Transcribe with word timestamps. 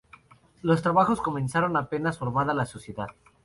Los 0.63 0.81
trabajos 0.81 1.21
comenzaron 1.21 1.77
apenas 1.77 2.17
formada 2.17 2.55
la 2.55 2.65
sociedad. 2.65 3.09